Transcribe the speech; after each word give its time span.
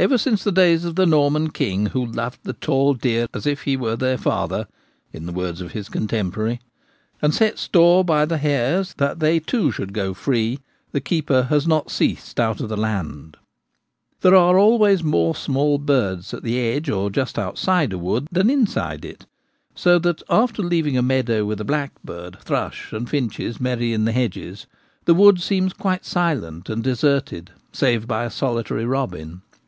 Ever 0.00 0.16
since 0.16 0.44
the 0.44 0.52
days 0.52 0.84
of 0.84 0.94
the 0.94 1.06
Norman 1.06 1.50
King 1.50 1.86
who 1.86 2.06
loved 2.06 2.44
the 2.44 2.52
tall 2.52 2.94
deer 2.94 3.26
as 3.34 3.48
if 3.48 3.62
he 3.62 3.76
were 3.76 3.96
their 3.96 4.16
father— 4.16 4.68
in 5.12 5.26
the 5.26 5.32
words 5.32 5.60
of 5.60 5.72
his 5.72 5.88
contemporary— 5.88 6.60
and 7.20 7.34
set 7.34 7.58
store 7.58 8.04
by 8.04 8.24
the 8.24 8.38
hares 8.38 8.94
that 8.98 9.18
they 9.18 9.40
too 9.40 9.72
should 9.72 9.92
go 9.92 10.14
free, 10.14 10.60
the 10.92 11.00
keeper 11.00 11.48
has 11.50 11.66
not 11.66 11.90
ceased 11.90 12.38
out 12.38 12.60
of 12.60 12.68
the 12.68 12.76
land. 12.76 13.38
There 14.20 14.36
are 14.36 14.56
always 14.56 15.02
more 15.02 15.34
small 15.34 15.78
birds 15.78 16.32
at 16.32 16.44
the 16.44 16.60
edge 16.60 16.88
or 16.88 17.10
just 17.10 17.36
outside 17.36 17.92
a 17.92 17.98
wood 17.98 18.28
than 18.30 18.50
inside 18.50 19.04
it; 19.04 19.26
so 19.74 19.98
that 19.98 20.22
after 20.30 20.62
leaving 20.62 20.96
a 20.96 21.02
meadow 21.02 21.44
with 21.44 21.66
blackbird, 21.66 22.38
thrush, 22.40 22.92
and 22.92 23.10
finches 23.10 23.60
merry 23.60 23.92
in 23.92 24.04
the 24.04 24.12
hedges, 24.12 24.68
the 25.06 25.14
wood 25.14 25.42
seems 25.42 25.72
quite 25.72 26.04
silent 26.04 26.68
and 26.70 26.86
Haunts 26.86 27.02
of 27.02 27.24
Birds. 27.24 27.24
65 27.24 27.24
deserted 27.42 27.50
save 27.72 28.06
by 28.06 28.22
a 28.22 28.30
solitary 28.30 28.84
robin. 28.84 29.42